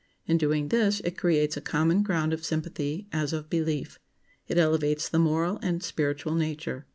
[0.25, 3.99] In doing this, it creates a common ground of sympathy, as of belief.
[4.47, 6.87] It elevates the moral and spiritual nature.